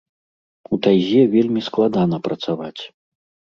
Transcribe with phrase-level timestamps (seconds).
[0.75, 2.81] У тайзе вельмі складана працаваць.